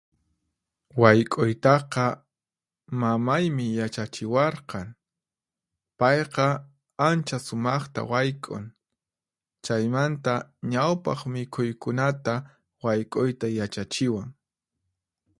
Wayk'uytaqa 1.01 2.05
mamaymi 3.01 3.65
yachachiwarqan. 3.79 4.87
Payqa 5.99 6.47
ancha 7.09 7.37
sumaqta 7.45 7.99
wayk'un, 8.13 8.65
chaymanta 9.65 10.33
ñawpaq 10.71 11.19
mikhuykunata 11.33 12.33
wayk'uyta 12.85 13.47
yachachiwan. 13.59 14.29